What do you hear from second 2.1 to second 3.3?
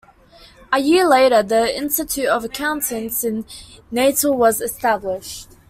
of Accountants